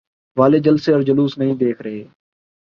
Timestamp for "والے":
0.37-0.59